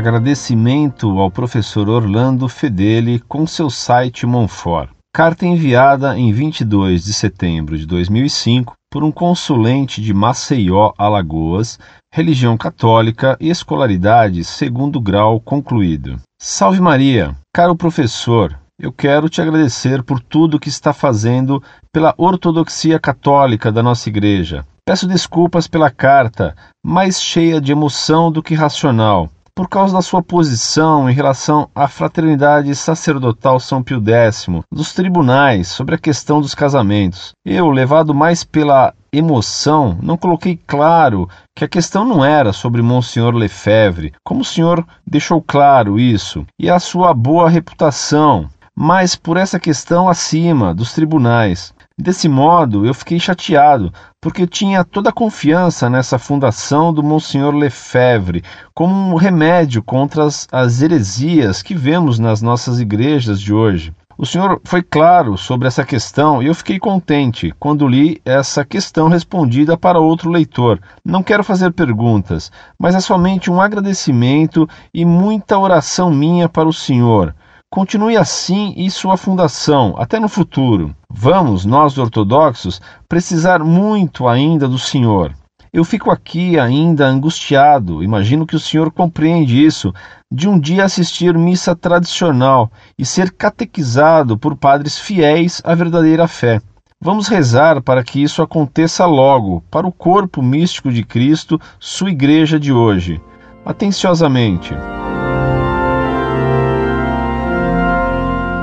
[0.00, 4.88] agradecimento ao professor Orlando Fedeli com seu site Monfort.
[5.14, 11.78] Carta enviada em 22 de setembro de 2005 por um consulente de Maceió, Alagoas,
[12.10, 16.18] religião católica e escolaridade segundo grau concluído.
[16.40, 17.36] Salve Maria!
[17.54, 23.82] Caro professor, eu quero te agradecer por tudo que está fazendo pela ortodoxia católica da
[23.82, 24.64] nossa igreja.
[24.82, 30.22] Peço desculpas pela carta, mais cheia de emoção do que racional, por causa da sua
[30.22, 36.54] posição em relação à fraternidade sacerdotal São Pio X, dos tribunais, sobre a questão dos
[36.54, 37.32] casamentos.
[37.44, 43.34] Eu, levado mais pela emoção, não coloquei claro que a questão não era sobre Monsenhor
[43.34, 49.58] Lefebvre, como o senhor deixou claro isso, e a sua boa reputação, mas por essa
[49.58, 51.74] questão acima dos tribunais.
[52.00, 58.42] Desse modo, eu fiquei chateado, porque tinha toda a confiança nessa fundação do Monsenhor Lefebvre
[58.72, 63.92] como um remédio contra as, as heresias que vemos nas nossas igrejas de hoje.
[64.16, 69.08] O senhor foi claro sobre essa questão e eu fiquei contente quando li essa questão
[69.08, 70.80] respondida para outro leitor.
[71.04, 76.72] Não quero fazer perguntas, mas é somente um agradecimento e muita oração minha para o
[76.72, 77.34] senhor.
[77.70, 80.96] Continue assim e sua fundação, até no futuro.
[81.22, 85.34] Vamos, nós ortodoxos, precisar muito ainda do Senhor.
[85.70, 89.92] Eu fico aqui ainda angustiado, imagino que o senhor compreende isso,
[90.32, 96.58] de um dia assistir missa tradicional e ser catequizado por padres fiéis à verdadeira fé.
[96.98, 102.58] Vamos rezar para que isso aconteça logo, para o corpo místico de Cristo, sua igreja
[102.58, 103.20] de hoje.
[103.62, 104.74] Atenciosamente.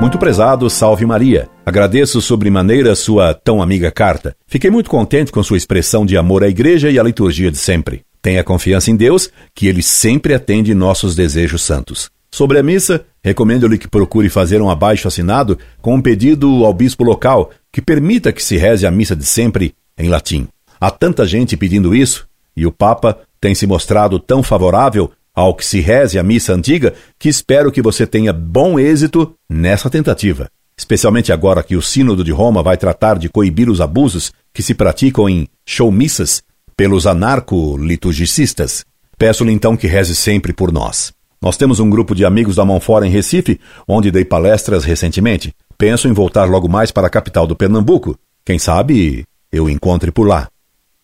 [0.00, 1.46] Muito prezado, salve Maria.
[1.64, 4.34] Agradeço sobremaneira sua tão amiga carta.
[4.46, 8.00] Fiquei muito contente com sua expressão de amor à igreja e à liturgia de sempre.
[8.22, 12.10] Tenha confiança em Deus, que Ele sempre atende nossos desejos santos.
[12.30, 17.04] Sobre a missa, recomendo-lhe que procure fazer um abaixo assinado com um pedido ao bispo
[17.04, 20.48] local que permita que se reze a missa de sempre em latim.
[20.80, 25.10] Há tanta gente pedindo isso, e o Papa tem se mostrado tão favorável
[25.40, 29.88] ao que se reze a missa antiga, que espero que você tenha bom êxito nessa
[29.88, 30.50] tentativa.
[30.76, 34.74] Especialmente agora que o Sínodo de Roma vai tratar de coibir os abusos que se
[34.74, 36.42] praticam em showmissas
[36.76, 38.84] pelos anarco-liturgicistas.
[39.16, 41.10] Peço-lhe então que reze sempre por nós.
[41.40, 43.58] Nós temos um grupo de amigos da mão fora em Recife,
[43.88, 45.54] onde dei palestras recentemente.
[45.78, 48.14] Penso em voltar logo mais para a capital do Pernambuco.
[48.44, 50.48] Quem sabe eu encontre por lá.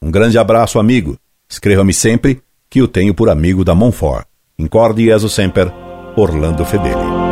[0.00, 1.18] Um grande abraço, amigo.
[1.50, 2.40] Escreva-me sempre
[2.72, 4.26] que o tenho por amigo da Monfort.
[4.58, 5.70] Incorde Jesus Semper,
[6.16, 7.31] Orlando Fedeli.